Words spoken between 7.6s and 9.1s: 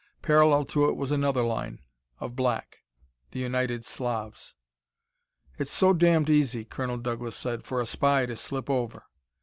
"for a spy to slip over."